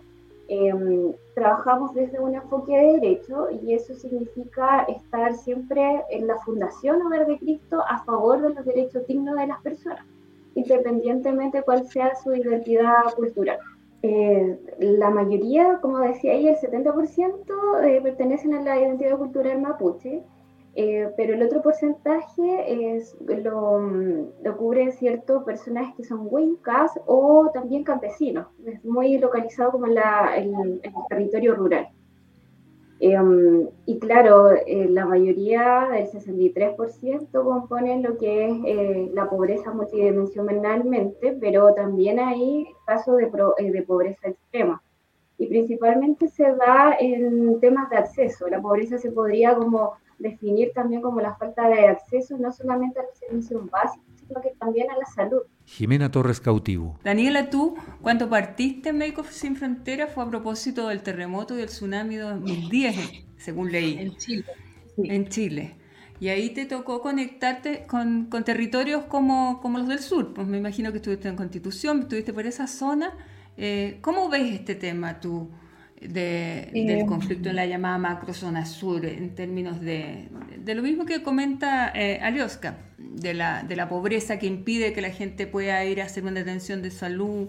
Em, 0.48 1.14
trabajamos 1.34 1.94
desde 1.94 2.20
un 2.20 2.34
enfoque 2.34 2.76
de 2.76 3.00
derecho 3.00 3.48
y 3.62 3.72
eso 3.72 3.94
significa 3.94 4.82
estar 4.82 5.34
siempre 5.34 6.02
en 6.10 6.26
la 6.26 6.38
Fundación 6.40 7.00
Hogar 7.00 7.26
de 7.26 7.38
Cristo 7.38 7.82
a 7.88 8.04
favor 8.04 8.42
de 8.42 8.50
los 8.50 8.64
derechos 8.66 9.06
dignos 9.06 9.36
de 9.36 9.46
las 9.46 9.62
personas, 9.62 10.04
independientemente 10.54 11.62
cuál 11.62 11.86
sea 11.88 12.14
su 12.16 12.34
identidad 12.34 13.14
cultural. 13.16 13.58
Eh, 14.02 14.58
la 14.80 15.08
mayoría, 15.08 15.78
como 15.80 15.98
decía 16.00 16.32
ahí, 16.32 16.46
el 16.46 16.56
70% 16.56 17.82
eh, 17.82 18.00
pertenecen 18.02 18.52
a 18.52 18.60
la 18.60 18.78
identidad 18.78 19.16
cultural 19.16 19.62
mapuche 19.62 20.22
eh, 20.76 21.10
pero 21.16 21.34
el 21.34 21.42
otro 21.42 21.62
porcentaje 21.62 22.96
es, 22.96 23.16
lo, 23.20 23.78
lo 23.80 24.56
cubren 24.56 24.92
ciertos 24.92 25.44
personajes 25.44 25.94
que 25.96 26.04
son 26.04 26.26
huincas 26.30 26.90
o 27.06 27.50
también 27.54 27.84
campesinos, 27.84 28.46
es 28.66 28.84
muy 28.84 29.18
localizado 29.18 29.72
como 29.72 29.86
en, 29.86 29.94
la, 29.94 30.36
el 30.36 30.80
territorio 31.08 31.54
rural. 31.54 31.88
Em, 33.00 33.68
y 33.86 33.98
claro, 33.98 34.52
eh, 34.52 34.88
la 34.88 35.04
mayoría, 35.04 35.88
del 35.92 36.06
63%, 36.06 37.28
componen 37.30 38.02
lo 38.02 38.16
que 38.18 38.48
es 38.48 38.56
eh, 38.64 39.10
la 39.12 39.28
pobreza 39.28 39.72
multidimensionalmente, 39.72 41.36
pero 41.40 41.74
también 41.74 42.18
hay 42.18 42.66
casos 42.86 43.18
de, 43.18 43.30
de 43.70 43.82
pobreza 43.82 44.28
extrema 44.28 44.82
y 45.36 45.46
principalmente 45.48 46.28
se 46.28 46.44
da 46.54 46.96
en 46.98 47.60
temas 47.60 47.90
de 47.90 47.96
acceso. 47.96 48.48
La 48.48 48.62
pobreza 48.62 48.98
se 48.98 49.10
podría 49.10 49.54
como 49.54 49.94
definir 50.18 50.72
también 50.74 51.02
como 51.02 51.20
la 51.20 51.34
falta 51.36 51.68
de 51.68 51.88
acceso 51.88 52.36
no 52.38 52.52
solamente 52.52 53.00
a 53.00 53.02
los 53.02 53.18
servicios 53.18 53.70
básicos, 53.70 54.06
sino 54.26 54.40
que 54.40 54.50
también 54.58 54.90
a 54.90 54.96
la 54.96 55.06
salud. 55.06 55.42
Jimena 55.64 56.10
Torres 56.10 56.40
Cautivo. 56.40 56.98
Daniela, 57.04 57.50
tú, 57.50 57.76
cuando 58.02 58.28
partiste 58.28 58.90
en 58.90 58.98
Médicos 58.98 59.28
Sin 59.28 59.56
Fronteras 59.56 60.12
fue 60.12 60.24
a 60.24 60.28
propósito 60.28 60.88
del 60.88 61.02
terremoto 61.02 61.54
y 61.54 61.58
del 61.58 61.68
tsunami 61.68 62.16
de 62.16 62.22
2010, 62.22 62.96
según 63.36 63.72
leí. 63.72 63.98
En 63.98 64.16
Chile. 64.16 64.44
En 64.96 65.28
Chile. 65.28 65.76
Y 66.20 66.28
ahí 66.28 66.50
te 66.50 66.64
tocó 66.64 67.00
conectarte 67.00 67.86
con, 67.86 68.26
con, 68.26 68.44
territorios 68.44 69.04
como, 69.04 69.60
como 69.60 69.78
los 69.78 69.88
del 69.88 69.98
sur. 69.98 70.32
Pues 70.32 70.46
me 70.46 70.58
imagino 70.58 70.92
que 70.92 70.98
estuviste 70.98 71.28
en 71.28 71.36
Constitución, 71.36 72.00
estuviste 72.00 72.32
por 72.32 72.46
esa 72.46 72.66
zona. 72.66 73.12
Eh, 73.56 73.98
¿Cómo 74.00 74.28
ves 74.28 74.54
este 74.54 74.74
tema 74.74 75.20
tú? 75.20 75.50
De, 76.08 76.70
del 76.72 77.06
conflicto 77.06 77.50
en 77.50 77.56
la 77.56 77.66
llamada 77.66 77.98
macrozona 77.98 78.66
sur, 78.66 79.04
en 79.04 79.34
términos 79.34 79.80
de, 79.80 80.28
de 80.58 80.74
lo 80.74 80.82
mismo 80.82 81.04
que 81.04 81.22
comenta 81.22 81.92
eh, 81.94 82.20
Alioska, 82.22 82.78
de 82.98 83.34
la, 83.34 83.62
de 83.62 83.76
la 83.76 83.88
pobreza 83.88 84.38
que 84.38 84.46
impide 84.46 84.92
que 84.92 85.00
la 85.00 85.10
gente 85.10 85.46
pueda 85.46 85.84
ir 85.84 86.00
a 86.00 86.04
hacer 86.04 86.24
una 86.24 86.40
atención 86.40 86.82
de 86.82 86.90
salud, 86.90 87.48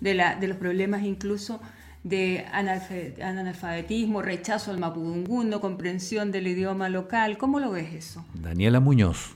de, 0.00 0.14
la, 0.14 0.36
de 0.36 0.48
los 0.48 0.56
problemas 0.56 1.02
incluso 1.04 1.60
de 2.06 2.46
analfabetismo, 2.52 4.22
rechazo 4.22 4.70
al 4.70 4.78
mapudungun, 4.78 5.50
comprensión 5.58 6.30
del 6.30 6.46
idioma 6.46 6.88
local. 6.88 7.36
¿Cómo 7.36 7.58
lo 7.58 7.72
ves 7.72 7.92
eso? 7.94 8.24
Daniela 8.32 8.78
Muñoz. 8.78 9.34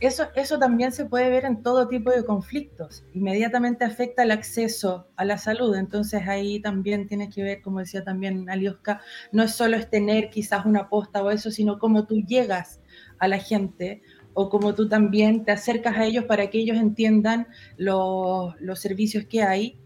eso, 0.00 0.24
eso 0.34 0.58
también 0.58 0.90
se 0.90 1.04
puede 1.04 1.30
ver 1.30 1.44
en 1.44 1.62
todo 1.62 1.86
tipo 1.86 2.10
de 2.10 2.24
conflictos. 2.24 3.04
Inmediatamente 3.14 3.84
afecta 3.84 4.24
el 4.24 4.32
acceso 4.32 5.06
a 5.14 5.24
la 5.24 5.38
salud. 5.38 5.76
Entonces 5.76 6.26
ahí 6.26 6.58
también 6.58 7.06
tiene 7.06 7.30
que 7.30 7.44
ver, 7.44 7.62
como 7.62 7.78
decía 7.78 8.02
también 8.02 8.50
Alioska, 8.50 9.00
no 9.30 9.44
es 9.44 9.52
solo 9.52 9.76
es 9.76 9.88
tener 9.88 10.28
quizás 10.28 10.66
una 10.66 10.88
posta 10.88 11.22
o 11.22 11.30
eso, 11.30 11.52
sino 11.52 11.78
cómo 11.78 12.04
tú 12.06 12.16
llegas 12.16 12.80
a 13.20 13.28
la 13.28 13.38
gente 13.38 14.02
o 14.34 14.48
cómo 14.48 14.74
tú 14.74 14.88
también 14.88 15.44
te 15.44 15.52
acercas 15.52 15.96
a 15.96 16.04
ellos 16.04 16.24
para 16.24 16.50
que 16.50 16.58
ellos 16.58 16.78
entiendan 16.78 17.46
los, 17.76 18.60
los 18.60 18.80
servicios 18.80 19.24
que 19.26 19.44
hay 19.44 19.78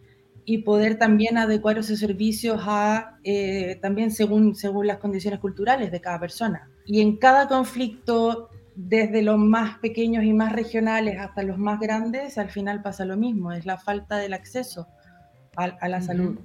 y 0.44 0.58
poder 0.58 0.98
también 0.98 1.38
adecuar 1.38 1.78
esos 1.78 1.98
servicios 1.98 2.60
a, 2.66 3.18
eh, 3.22 3.78
también 3.80 4.10
según, 4.10 4.54
según 4.54 4.86
las 4.86 4.98
condiciones 4.98 5.40
culturales 5.40 5.92
de 5.92 6.00
cada 6.00 6.18
persona. 6.18 6.68
Y 6.84 7.00
en 7.00 7.16
cada 7.16 7.46
conflicto, 7.46 8.48
desde 8.74 9.22
los 9.22 9.38
más 9.38 9.78
pequeños 9.78 10.24
y 10.24 10.32
más 10.32 10.52
regionales 10.52 11.18
hasta 11.18 11.42
los 11.42 11.58
más 11.58 11.78
grandes, 11.78 12.38
al 12.38 12.50
final 12.50 12.82
pasa 12.82 13.04
lo 13.04 13.16
mismo, 13.16 13.52
es 13.52 13.66
la 13.66 13.78
falta 13.78 14.16
del 14.16 14.32
acceso 14.32 14.88
a, 15.56 15.88
la 15.88 16.00
salud. 16.00 16.38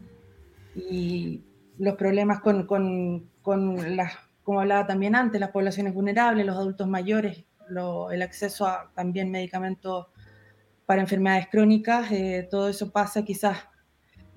Y 0.76 1.42
los 1.80 1.96
problemas 1.96 2.42
con, 2.42 2.68
con, 2.68 3.32
con, 3.42 3.96
las, 3.96 4.14
como 4.44 4.60
hablaba 4.62 4.86
también 4.86 5.16
antes, 5.16 5.42
las 5.42 5.52
poblaciones 5.52 5.94
vulnerables, 5.94 6.46
los 6.46 6.56
adultos 6.56 6.88
mayores, 6.88 7.46
el 8.12 8.22
acceso 8.22 8.68
a 8.68 8.92
también 8.94 9.32
medicamentos 9.32 10.08
para 10.86 11.02
enfermedades 11.02 11.48
crónicas, 11.52 12.12
eh, 12.12 12.48
todo 12.50 12.70
eso 12.70 12.92
pasa 12.92 13.26
quizás 13.26 13.58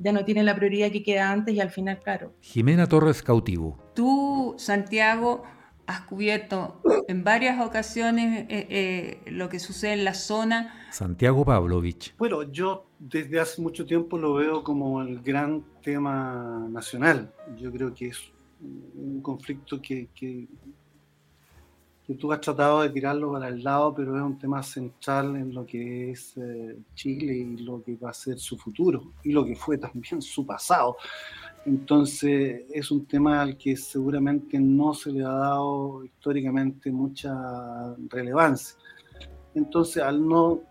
ya 0.01 0.13
no 0.13 0.25
tiene 0.25 0.43
la 0.43 0.57
prioridad 0.57 0.91
que 0.91 1.03
queda 1.03 1.31
antes 1.31 1.55
y 1.55 1.61
al 1.61 1.71
final, 1.71 2.01
claro. 2.01 2.33
Jimena 2.41 2.89
Torres 2.89 3.23
Cautivo. 3.23 3.79
Tú, 3.95 4.55
Santiago, 4.59 5.45
has 5.87 6.01
cubierto 6.03 6.81
en 7.09 7.25
varias 7.25 7.61
ocasiones 7.61 8.47
eh, 8.49 8.67
eh, 8.71 9.31
lo 9.31 9.49
que 9.49 9.59
sucede 9.59 9.95
en 9.95 10.05
la 10.05 10.15
zona. 10.15 10.89
Santiago 10.91 11.45
Pavlovich. 11.45 12.15
Bueno, 12.17 12.45
yo 12.45 12.87
desde 12.99 13.41
hace 13.41 13.61
mucho 13.61 13.85
tiempo 13.85 14.17
lo 14.17 14.35
veo 14.35 14.63
como 14.63 15.03
el 15.03 15.21
gran 15.21 15.65
tema 15.83 16.67
nacional. 16.71 17.33
Yo 17.57 17.71
creo 17.73 17.93
que 17.93 18.09
es 18.09 18.21
un 18.61 19.21
conflicto 19.21 19.81
que, 19.83 20.09
que 20.15 20.47
tú 22.15 22.33
has 22.33 22.41
tratado 22.41 22.83
de 22.83 22.91
tirarlo 22.91 23.33
para 23.33 23.49
el 23.49 23.63
lado, 23.63 23.95
pero 23.95 24.17
es 24.17 24.23
un 24.23 24.39
tema 24.39 24.63
central 24.63 25.37
en 25.37 25.55
lo 25.55 25.65
que 25.65 26.11
es 26.11 26.37
eh, 26.37 26.77
Chile 26.95 27.35
y 27.35 27.57
lo 27.59 27.83
que 27.83 27.97
va 27.97 28.11
a 28.11 28.15
ser 28.15 28.39
su 28.39 28.57
futuro 28.57 29.13
y 29.23 29.33
lo 29.33 29.45
que 29.45 29.55
fue 29.55 29.79
también 29.79 30.21
su 30.23 30.45
pasado. 30.45 30.97
Entonces 31.67 32.65
es 32.73 32.91
un 32.91 33.05
tema 33.05 33.43
al 33.43 33.57
que 33.57 33.77
seguramente 33.77 34.59
no 34.59 34.95
se 34.95 35.13
le 35.13 35.25
ha 35.25 35.29
dado 35.29 36.05
históricamente 36.05 36.91
mucha 36.91 37.95
relevancia. 38.09 38.77
Entonces 39.55 40.03
al 40.03 40.27
no, 40.27 40.63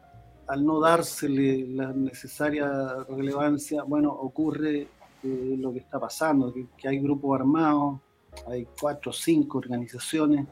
al 0.47 0.65
no 0.65 0.79
dársele 0.79 1.67
la 1.67 1.93
necesaria 1.93 3.05
relevancia, 3.07 3.83
bueno, 3.83 4.11
ocurre 4.11 4.87
eh, 5.23 5.55
lo 5.57 5.71
que 5.71 5.79
está 5.79 5.99
pasando, 5.99 6.51
que, 6.51 6.65
que 6.75 6.87
hay 6.87 6.99
grupos 6.99 7.39
armados, 7.39 7.99
hay 8.47 8.67
cuatro 8.79 9.11
o 9.11 9.13
cinco 9.13 9.59
organizaciones 9.59 10.47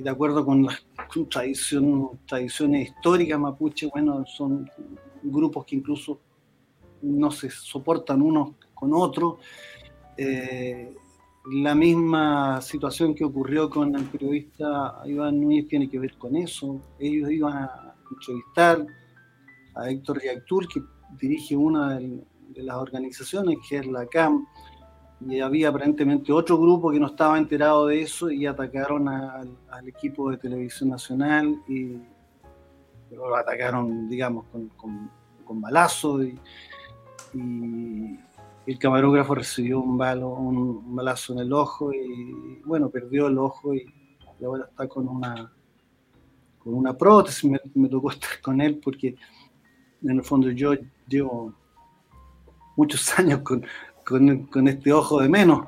de 0.00 0.10
acuerdo 0.10 0.44
con 0.44 0.64
las 0.64 0.84
tradiciones 1.30 2.88
históricas 2.88 3.38
mapuche, 3.38 3.86
bueno, 3.86 4.24
son 4.26 4.68
grupos 5.22 5.64
que 5.64 5.76
incluso 5.76 6.20
no 7.02 7.30
se 7.30 7.50
soportan 7.50 8.22
unos 8.22 8.54
con 8.74 8.92
otros. 8.92 9.36
Eh, 10.16 10.94
la 11.52 11.74
misma 11.74 12.60
situación 12.60 13.14
que 13.14 13.24
ocurrió 13.24 13.68
con 13.68 13.94
el 13.94 14.04
periodista 14.04 15.02
Iván 15.04 15.40
Núñez 15.40 15.68
tiene 15.68 15.88
que 15.88 15.98
ver 15.98 16.16
con 16.16 16.36
eso. 16.36 16.80
Ellos 16.98 17.30
iban 17.30 17.54
a 17.54 17.94
entrevistar 18.10 18.86
a 19.74 19.90
Héctor 19.90 20.18
Riactur, 20.18 20.66
que 20.68 20.82
dirige 21.20 21.56
una 21.56 21.98
de 21.98 22.62
las 22.62 22.76
organizaciones, 22.76 23.58
que 23.68 23.78
es 23.78 23.86
la 23.86 24.06
CAM, 24.06 24.46
y 25.26 25.40
había 25.40 25.68
aparentemente 25.68 26.32
otro 26.32 26.58
grupo 26.58 26.90
que 26.90 27.00
no 27.00 27.06
estaba 27.06 27.38
enterado 27.38 27.86
de 27.86 28.02
eso 28.02 28.30
y 28.30 28.46
atacaron 28.46 29.08
al 29.08 29.88
equipo 29.88 30.30
de 30.30 30.36
televisión 30.36 30.90
nacional 30.90 31.56
y 31.68 31.98
lo 33.10 33.34
atacaron, 33.36 34.08
digamos, 34.08 34.44
con, 34.46 34.68
con, 35.44 35.60
balazos 35.60 36.24
y, 36.24 36.38
el 38.66 38.78
camarógrafo 38.78 39.34
recibió 39.34 39.80
un, 39.80 39.98
balo, 39.98 40.30
un, 40.30 40.94
balazo 40.96 41.34
en 41.34 41.40
el 41.40 41.52
ojo 41.52 41.92
y 41.92 42.62
bueno, 42.64 42.88
perdió 42.88 43.26
el 43.26 43.38
ojo 43.38 43.74
y, 43.74 43.86
ahora 44.44 44.66
está 44.68 44.88
con 44.88 45.08
una 45.08 45.52
con 46.58 46.74
una 46.74 46.96
prótesis, 46.96 47.50
me, 47.50 47.60
me, 47.74 47.88
tocó 47.88 48.10
estar 48.10 48.40
con 48.42 48.60
él 48.60 48.80
porque 48.82 49.16
en 50.02 50.10
el 50.10 50.22
fondo 50.22 50.50
yo 50.50 50.72
llevo 51.06 51.54
muchos 52.76 53.06
años 53.18 53.40
con, 53.40 53.64
con, 54.04 54.68
este 54.68 54.92
ojo 54.92 55.20
de 55.20 55.28
menos, 55.28 55.66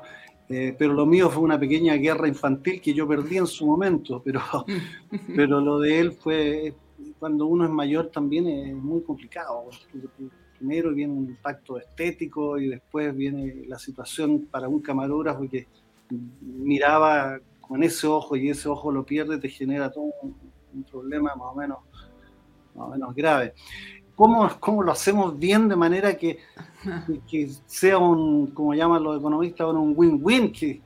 eh, 0.49 0.75
pero 0.77 0.93
lo 0.93 1.05
mío 1.05 1.29
fue 1.29 1.43
una 1.43 1.59
pequeña 1.59 1.95
guerra 1.95 2.27
infantil 2.27 2.81
que 2.81 2.93
yo 2.93 3.07
perdí 3.07 3.37
en 3.37 3.47
su 3.47 3.65
momento, 3.65 4.21
pero, 4.23 4.41
pero 5.35 5.59
lo 5.59 5.79
de 5.79 5.99
él 5.99 6.11
fue, 6.13 6.73
cuando 7.19 7.45
uno 7.47 7.65
es 7.65 7.71
mayor 7.71 8.09
también 8.11 8.47
es 8.47 8.75
muy 8.75 9.01
complicado. 9.01 9.65
Primero 10.57 10.93
viene 10.93 11.13
un 11.13 11.25
impacto 11.25 11.77
estético 11.77 12.57
y 12.57 12.69
después 12.69 13.15
viene 13.15 13.65
la 13.67 13.77
situación 13.77 14.47
para 14.49 14.67
un 14.67 14.81
camarógrafo 14.81 15.47
que 15.49 15.67
miraba 16.41 17.39
con 17.61 17.83
ese 17.83 18.07
ojo 18.07 18.35
y 18.35 18.49
ese 18.49 18.69
ojo 18.69 18.91
lo 18.91 19.05
pierde, 19.05 19.37
te 19.37 19.49
genera 19.49 19.91
todo 19.91 20.05
un, 20.21 20.35
problema 20.89 21.33
más 21.35 21.47
o 21.53 21.55
menos, 21.55 21.77
más 22.75 22.87
o 22.87 22.91
menos 22.91 23.15
grave. 23.15 23.53
¿Cómo, 24.17 24.49
¿Cómo, 24.59 24.81
lo 24.81 24.91
hacemos 24.91 25.37
bien 25.37 25.69
de 25.69 25.75
manera 25.75 26.17
que, 26.17 26.39
que 27.29 27.51
sea 27.67 27.99
un, 27.99 28.47
como 28.47 28.73
llaman 28.73 29.03
los 29.03 29.19
economistas, 29.19 29.67
un 29.67 29.93
win-win, 29.95 30.51
que, 30.51 30.81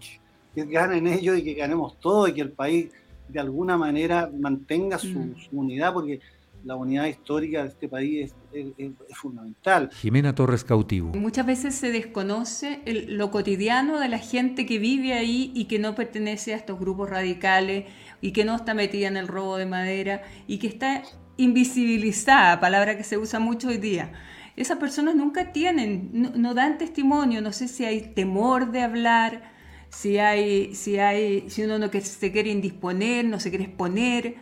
que, 0.53 0.65
ganen 0.65 1.07
ellos 1.07 1.37
y 1.37 1.43
que 1.43 1.53
ganemos 1.53 1.97
todos 1.99 2.27
y 2.29 2.33
que 2.33 2.41
el 2.41 2.51
país 2.51 2.91
de 3.29 3.39
alguna 3.39 3.77
manera 3.77 4.29
mantenga 4.37 4.97
su, 4.99 5.17
mm. 5.17 5.35
su 5.37 5.57
unidad? 5.57 5.93
Porque 5.93 6.19
la 6.63 6.75
unidad 6.75 7.05
histórica 7.05 7.63
de 7.63 7.69
este 7.69 7.87
país 7.87 8.33
es, 8.53 8.91
fundamental. 9.13 9.89
Jimena 9.93 10.35
Torres 10.35 10.63
Cautivo. 10.63 11.13
Muchas 11.13 11.45
veces 11.45 11.75
se 11.75 11.91
desconoce 11.91 12.81
lo 13.07 13.31
cotidiano 13.31 13.99
de 13.99 14.09
la 14.09 14.19
gente 14.19 14.65
que 14.65 14.77
vive 14.77 15.13
ahí 15.13 15.51
y 15.55 15.65
que 15.65 15.79
no 15.79 15.95
pertenece 15.95 16.53
a 16.53 16.57
estos 16.57 16.79
grupos 16.79 17.09
radicales 17.09 17.85
y 18.19 18.33
que 18.33 18.45
no 18.45 18.55
está 18.55 18.73
metida 18.73 19.07
en 19.07 19.17
el 19.17 19.27
robo 19.27 19.57
de 19.57 19.65
madera 19.65 20.23
y 20.47 20.59
que 20.59 20.67
está 20.67 21.03
invisibilizada, 21.43 22.59
palabra 22.59 22.97
que 22.97 23.03
se 23.03 23.17
usa 23.17 23.39
mucho 23.39 23.69
hoy 23.69 23.77
día. 23.77 24.11
Esas 24.55 24.77
personas 24.77 25.15
nunca 25.15 25.51
tienen, 25.51 26.09
no, 26.13 26.53
dan 26.53 26.77
testimonio, 26.77 27.41
no 27.41 27.51
sé 27.51 27.67
si 27.67 27.85
hay 27.85 28.01
temor 28.01 28.71
de 28.71 28.81
hablar, 28.81 29.51
si 29.89 30.17
hay, 30.17 30.75
si 30.75 30.99
hay, 30.99 31.49
si 31.49 31.63
uno 31.63 31.79
no 31.79 31.89
se 31.91 32.31
quiere 32.31 32.49
indisponer, 32.49 33.25
no 33.25 33.39
se 33.39 33.49
quiere 33.49 33.65
exponer 33.65 34.35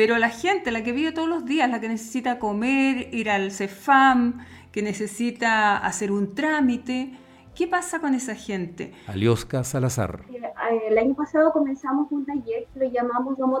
pero 0.00 0.16
la 0.16 0.30
gente, 0.30 0.70
la 0.70 0.82
que 0.82 0.92
vive 0.92 1.12
todos 1.12 1.28
los 1.28 1.44
días, 1.44 1.68
la 1.68 1.78
que 1.78 1.86
necesita 1.86 2.38
comer, 2.38 3.12
ir 3.12 3.28
al 3.28 3.50
CEFAM, 3.50 4.46
que 4.72 4.80
necesita 4.80 5.76
hacer 5.76 6.10
un 6.10 6.34
trámite, 6.34 7.12
¿qué 7.54 7.66
pasa 7.66 8.00
con 8.00 8.14
esa 8.14 8.34
gente? 8.34 8.94
Aliosca 9.06 9.62
Salazar. 9.62 10.22
Eh, 10.32 10.40
el 10.88 10.96
año 10.96 11.14
pasado 11.14 11.52
comenzamos 11.52 12.10
un 12.12 12.24
taller 12.24 12.66
que 12.72 12.80
lo 12.80 12.90
llamamos 12.90 13.36
Domo 13.36 13.60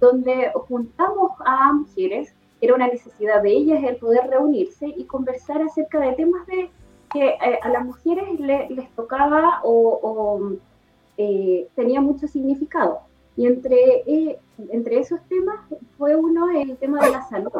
donde 0.00 0.52
juntamos 0.68 1.32
a 1.44 1.72
mujeres, 1.72 2.34
era 2.60 2.74
una 2.74 2.88
necesidad 2.88 3.42
de 3.42 3.50
ellas 3.50 3.84
el 3.84 3.96
poder 3.96 4.28
reunirse 4.28 4.86
y 4.86 5.04
conversar 5.04 5.62
acerca 5.62 6.00
de 6.00 6.12
temas 6.12 6.46
de 6.46 6.70
que 7.12 7.28
eh, 7.28 7.58
a 7.62 7.68
las 7.68 7.84
mujeres 7.84 8.38
les 8.40 8.90
tocaba 8.94 9.60
o, 9.62 10.52
eh, 11.16 11.68
tenía 11.74 12.00
mucho 12.00 12.26
significado. 12.26 13.00
Y 13.36 13.46
entre, 13.46 13.76
eh, 14.06 14.38
entre 14.70 14.98
esos 14.98 15.20
temas 15.28 15.60
fue 15.98 16.16
uno 16.16 16.50
el 16.50 16.76
tema 16.78 17.04
de 17.04 17.10
la 17.10 17.22
salud. 17.22 17.52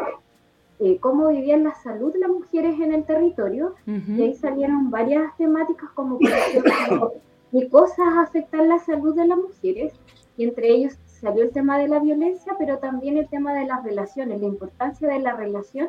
Cómo 1.01 1.29
vivían 1.29 1.65
la 1.65 1.75
salud 1.75 2.15
las 2.19 2.29
mujeres 2.29 2.79
en 2.81 2.93
el 2.93 3.05
territorio. 3.05 3.75
Y 3.87 4.23
ahí 4.23 4.35
salieron 4.35 4.91
varias 4.91 5.35
temáticas 5.37 5.91
como, 5.91 6.19
por 6.19 6.31
ejemplo, 6.31 7.15
qué 7.53 7.69
cosas 7.69 8.07
afectan 8.19 8.69
la 8.69 8.79
salud 8.79 9.15
de 9.15 9.27
las 9.27 9.39
mujeres. 9.39 9.95
Y 10.37 10.45
entre 10.45 10.69
ellos 10.69 10.99
salió 11.21 11.45
el 11.45 11.51
tema 11.51 11.79
de 11.79 11.89
la 11.89 11.99
violencia, 12.01 12.55
pero 12.59 12.79
también 12.79 13.17
el 13.17 13.29
tema 13.29 13.55
de 13.55 13.67
las 13.67 13.83
relaciones, 13.85 14.41
la 14.41 14.47
importancia 14.47 15.09
de 15.09 15.21
la 15.21 15.35
relación 15.35 15.89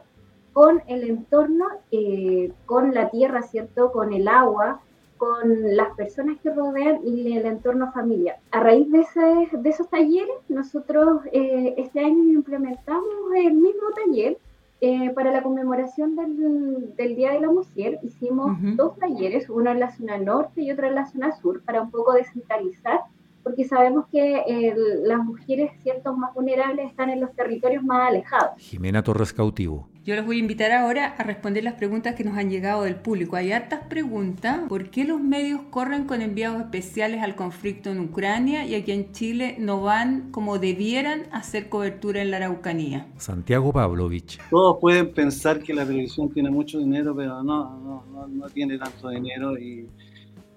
con 0.53 0.81
el 0.87 1.03
entorno, 1.03 1.67
eh, 1.91 2.51
con 2.65 2.93
la 2.93 3.09
tierra, 3.09 3.43
¿cierto? 3.43 3.91
Con 3.91 4.13
el 4.13 4.27
agua, 4.27 4.81
con 5.17 5.75
las 5.75 5.95
personas 5.95 6.37
que 6.41 6.51
rodean 6.51 6.99
y 7.03 7.37
el 7.37 7.45
entorno 7.45 7.91
familiar. 7.91 8.37
A 8.51 8.59
raíz 8.59 8.91
de, 8.91 9.05
de 9.51 9.69
esos 9.69 9.89
talleres, 9.89 10.35
nosotros 10.47 11.21
eh, 11.31 11.75
este 11.77 11.99
año 11.99 12.23
implementamos 12.23 13.05
el 13.35 13.53
mismo 13.53 13.89
taller 13.95 14.37
eh, 14.79 15.09
para 15.11 15.31
la 15.31 15.41
conmemoración 15.41 16.15
del, 16.15 16.95
del, 16.95 17.15
Día 17.15 17.33
de 17.33 17.41
la 17.41 17.51
Mujer. 17.51 17.99
Hicimos 18.03 18.57
dos 18.75 18.97
talleres, 18.97 19.49
uno 19.49 19.71
en 19.71 19.79
la 19.79 19.95
zona 19.95 20.17
norte 20.17 20.61
y 20.61 20.71
otro 20.71 20.87
en 20.87 20.95
la 20.95 21.05
zona 21.05 21.35
sur, 21.35 21.61
para 21.63 21.81
un 21.81 21.91
poco 21.91 22.13
descentralizar 22.13 23.01
porque 23.47 23.63
sabemos 23.63 24.07
que 24.11 24.39
eh, 24.45 24.75
las 25.03 25.23
mujeres 25.23 25.71
ciertos 25.81 26.17
más 26.17 26.33
vulnerables 26.33 26.89
están 26.89 27.09
en 27.09 27.21
los 27.21 27.33
territorios 27.33 27.81
más 27.81 28.09
alejados. 28.09 28.51
Jimena 28.57 29.01
Torres 29.03 29.31
Cautivo. 29.31 29.87
Yo 30.03 30.15
les 30.15 30.25
voy 30.25 30.35
a 30.35 30.39
invitar 30.39 30.73
ahora 30.73 31.15
a 31.17 31.23
responder 31.23 31.63
las 31.63 31.75
preguntas 31.75 32.15
que 32.15 32.25
nos 32.25 32.37
han 32.37 32.49
llegado 32.49 32.83
del 32.83 32.95
público. 32.95 33.37
Hay 33.37 33.53
hartas 33.53 33.85
preguntas. 33.87 34.61
¿Por 34.67 34.89
qué 34.89 35.05
los 35.05 35.21
medios 35.21 35.61
corren 35.69 36.03
con 36.03 36.21
enviados 36.21 36.59
especiales 36.59 37.21
al 37.21 37.35
conflicto 37.35 37.89
en 37.89 38.01
Ucrania 38.01 38.65
y 38.65 38.75
aquí 38.75 38.91
en 38.91 39.13
Chile 39.13 39.55
no 39.59 39.81
van 39.81 40.29
como 40.31 40.59
debieran 40.59 41.23
hacer 41.31 41.69
cobertura 41.69 42.21
en 42.21 42.31
la 42.31 42.37
Araucanía? 42.37 43.07
Santiago 43.17 43.71
Pavlovich. 43.71 44.39
Todos 44.49 44.77
pueden 44.81 45.13
pensar 45.13 45.61
que 45.61 45.73
la 45.73 45.85
televisión 45.85 46.29
tiene 46.33 46.49
mucho 46.49 46.79
dinero, 46.79 47.15
pero 47.15 47.41
no, 47.43 47.79
no, 47.79 48.03
no, 48.11 48.27
no 48.27 48.49
tiene 48.49 48.77
tanto 48.77 49.07
dinero 49.07 49.57
y 49.57 49.87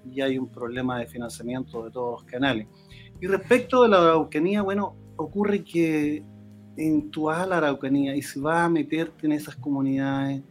y 0.05 0.21
hay 0.21 0.39
un 0.39 0.49
problema 0.49 0.99
de 0.99 1.07
financiamiento 1.07 1.85
de 1.85 1.91
todos 1.91 2.23
los 2.23 2.31
canales. 2.31 2.67
Y 3.21 3.27
respecto 3.27 3.83
de 3.83 3.89
la 3.91 3.99
Araucanía, 3.99 4.63
bueno, 4.63 4.95
ocurre 5.17 5.63
que 5.63 6.23
en 6.77 7.11
tu 7.11 7.29
a 7.29 7.47
la 7.47 7.59
Araucanía 7.59 8.17
y 8.17 8.23
si 8.23 8.41
vas 8.41 8.65
a 8.65 8.69
meterte 8.69 9.27
en 9.27 9.33
esas 9.33 9.57
comunidades, 9.57 10.43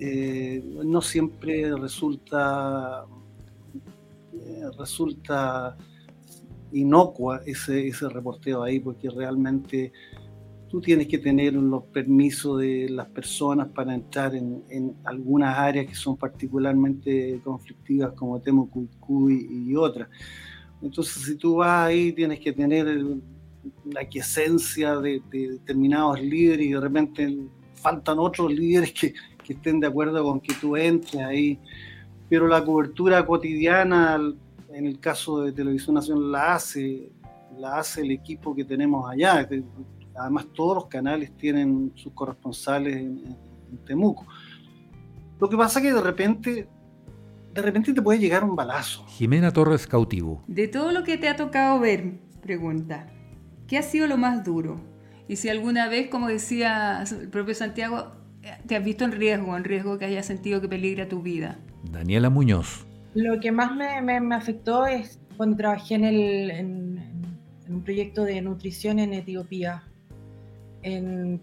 eh, 0.00 0.62
no 0.84 1.00
siempre 1.02 1.74
resulta, 1.76 3.04
eh, 4.32 4.64
resulta 4.78 5.76
inocua 6.72 7.42
ese, 7.44 7.88
ese 7.88 8.08
reporteo 8.08 8.62
ahí, 8.62 8.80
porque 8.80 9.10
realmente 9.10 9.92
tú 10.72 10.80
tienes 10.80 11.06
que 11.06 11.18
tener 11.18 11.52
los 11.52 11.82
permisos 11.82 12.58
de 12.58 12.88
las 12.88 13.06
personas 13.08 13.68
para 13.68 13.94
entrar 13.94 14.34
en, 14.34 14.96
algunas 15.04 15.58
áreas 15.58 15.84
que 15.86 15.94
son 15.94 16.16
particularmente 16.16 17.42
conflictivas 17.44 18.14
como 18.14 18.40
Temucuicuy 18.40 19.66
y 19.68 19.76
otras. 19.76 20.08
Entonces, 20.80 21.24
si 21.24 21.36
tú 21.36 21.56
vas 21.56 21.88
ahí, 21.88 22.10
tienes 22.14 22.40
que 22.40 22.54
tener 22.54 22.86
la 23.84 24.06
quiesencia 24.06 24.96
de, 24.96 25.20
determinados 25.30 26.18
líderes 26.22 26.64
y 26.64 26.72
de 26.72 26.80
repente 26.80 27.38
faltan 27.74 28.18
otros 28.18 28.50
líderes 28.50 28.94
que, 28.94 29.12
que 29.44 29.52
estén 29.52 29.78
de 29.78 29.88
acuerdo 29.88 30.24
con 30.24 30.40
que 30.40 30.54
tú 30.54 30.74
entres 30.74 31.22
ahí. 31.22 31.58
Pero 32.30 32.48
la 32.48 32.64
cobertura 32.64 33.26
cotidiana, 33.26 34.18
en 34.72 34.86
el 34.86 34.98
caso 34.98 35.42
de 35.42 35.52
Televisión 35.52 35.96
Nacional, 35.96 36.32
la 36.32 36.54
hace, 36.54 37.12
la 37.58 37.76
hace 37.76 38.00
el 38.00 38.10
equipo 38.10 38.54
que 38.54 38.64
tenemos 38.64 39.06
allá 39.10 39.46
Además, 40.14 40.46
todos 40.54 40.74
los 40.76 40.86
canales 40.86 41.36
tienen 41.36 41.92
sus 41.94 42.12
corresponsales 42.12 42.96
en, 42.96 43.52
Temuco. 43.86 44.26
Lo 45.40 45.48
que 45.48 45.56
pasa 45.56 45.78
es 45.78 45.86
que 45.86 45.92
de 45.94 46.00
repente, 46.02 46.68
de 47.54 47.62
repente 47.62 47.94
te 47.94 48.02
puede 48.02 48.18
llegar 48.18 48.44
un 48.44 48.54
balazo. 48.54 49.06
Jimena 49.06 49.50
Torres 49.50 49.86
Cautivo. 49.86 50.44
De 50.46 50.68
todo 50.68 50.92
lo 50.92 51.04
que 51.04 51.16
te 51.16 51.26
ha 51.26 51.36
tocado 51.36 51.80
ver, 51.80 52.20
pregunta, 52.42 53.06
¿qué 53.66 53.78
ha 53.78 53.82
sido 53.82 54.06
lo 54.06 54.18
más 54.18 54.44
duro? 54.44 54.78
Y 55.26 55.36
si 55.36 55.48
alguna 55.48 55.88
vez, 55.88 56.10
como 56.10 56.28
decía 56.28 57.02
el 57.02 57.30
propio 57.30 57.54
Santiago, 57.54 58.12
te 58.66 58.76
has 58.76 58.84
visto 58.84 59.04
en 59.04 59.12
riesgo, 59.12 59.56
en 59.56 59.64
riesgo 59.64 59.98
que 59.98 60.04
hayas 60.04 60.26
sentido 60.26 60.60
que 60.60 60.68
peligra 60.68 61.08
tu 61.08 61.22
vida. 61.22 61.58
Daniela 61.90 62.28
Muñoz. 62.28 62.86
Lo 63.14 63.40
que 63.40 63.52
más 63.52 63.74
me, 63.74 64.34
afectó 64.34 64.86
es 64.86 65.20
cuando 65.36 65.56
trabajé 65.56 65.94
en, 65.94 66.04
el, 66.04 66.50
en, 66.50 67.00
un 67.68 67.82
proyecto 67.82 68.24
de 68.24 68.42
nutrición 68.42 68.98
en 68.98 69.12
Etiopía 69.14 69.84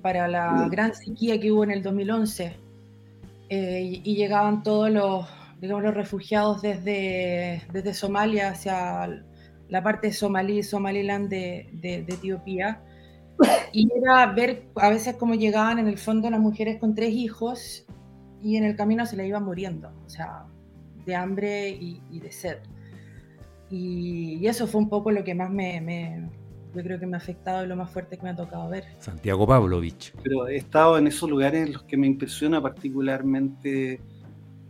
para 0.02 0.28
la 0.28 0.68
gran 0.70 0.94
sequía 0.94 1.40
que 1.40 1.52
hubo 1.52 1.64
en 1.64 1.72
el 1.72 1.82
2011 1.82 2.58
eh, 3.50 4.02
y, 4.04 4.16
llegaban 4.16 4.64
todos 4.64 4.92
los, 4.92 5.26
digamos, 5.60 5.84
los 5.84 5.94
refugiados 5.94 6.62
desde, 6.62 7.64
desde 7.72 7.94
Somalia 7.94 8.50
hacia 8.50 9.24
la 9.70 9.84
parte 9.84 10.12
somalí, 10.12 10.62
Somaliland 10.64 11.30
de, 11.30 11.70
de, 11.74 12.06
Etiopía. 12.08 12.82
Y 13.72 13.90
era 13.96 14.26
ver 14.34 14.66
a 14.76 14.90
veces 14.90 15.16
cómo 15.16 15.34
llegaban 15.36 15.80
en 15.80 15.88
el 15.88 15.98
fondo 15.98 16.30
las 16.30 16.40
mujeres 16.40 16.78
con 16.80 16.94
tres 16.94 17.14
hijos 17.14 17.86
y 18.42 18.58
en 18.58 18.66
el 18.66 18.76
camino 18.76 19.06
se 19.06 19.16
le 19.16 19.28
iban 19.28 19.46
muriendo, 19.46 19.92
o 20.06 20.10
sea, 20.10 20.46
de 21.06 21.16
hambre 21.16 21.70
y, 21.70 22.20
de 22.20 22.32
sed. 22.32 22.58
Y, 23.70 24.46
eso 24.46 24.68
fue 24.68 24.82
un 24.82 24.90
poco 24.90 25.12
lo 25.12 25.24
que 25.24 25.36
más 25.36 25.50
me, 25.50 26.30
yo 26.74 26.84
creo 26.84 27.00
que 27.00 27.06
me 27.06 27.18
ha 27.18 27.20
afectado 27.20 27.64
y 27.64 27.68
lo 27.68 27.76
más 27.76 27.90
fuerte 27.92 28.18
que 28.18 28.24
me 28.24 28.30
ha 28.30 28.36
tocado 28.36 28.70
ver. 28.70 28.86
Santiago 29.00 29.48
Pavlovich. 29.48 30.14
Pero 30.24 30.48
he 30.48 30.58
estado 30.58 30.98
en 30.98 31.08
esos 31.08 31.30
lugares 31.30 31.68
en 31.68 31.74
los 31.74 31.84
que 31.84 31.98
me 31.98 32.08
impresiona 32.08 32.62
particularmente 32.62 34.00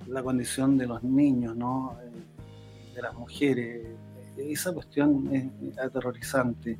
la 0.07 0.23
condición 0.23 0.77
de 0.77 0.87
los 0.87 1.03
niños, 1.03 1.55
¿no? 1.55 1.97
de 2.95 3.01
las 3.01 3.13
mujeres. 3.13 3.87
Esa 4.37 4.73
cuestión 4.73 5.29
es 5.33 5.77
aterrorizante. 5.77 6.77